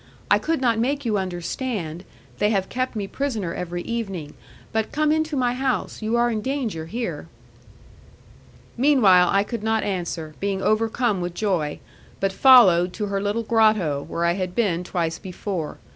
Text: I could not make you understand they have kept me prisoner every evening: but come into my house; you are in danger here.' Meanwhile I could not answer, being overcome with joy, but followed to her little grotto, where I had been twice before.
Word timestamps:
I 0.31 0.39
could 0.39 0.61
not 0.61 0.79
make 0.79 1.05
you 1.05 1.19
understand 1.19 2.05
they 2.39 2.49
have 2.49 2.69
kept 2.69 2.95
me 2.95 3.05
prisoner 3.05 3.53
every 3.53 3.83
evening: 3.83 4.33
but 4.71 4.91
come 4.91 5.11
into 5.11 5.35
my 5.37 5.53
house; 5.53 6.01
you 6.01 6.15
are 6.17 6.31
in 6.31 6.41
danger 6.41 6.87
here.' 6.87 7.27
Meanwhile 8.75 9.29
I 9.31 9.43
could 9.43 9.61
not 9.61 9.83
answer, 9.83 10.33
being 10.39 10.59
overcome 10.59 11.21
with 11.21 11.35
joy, 11.35 11.77
but 12.19 12.33
followed 12.33 12.93
to 12.93 13.05
her 13.05 13.21
little 13.21 13.43
grotto, 13.43 14.01
where 14.07 14.25
I 14.25 14.33
had 14.33 14.55
been 14.55 14.83
twice 14.83 15.19
before. 15.19 15.77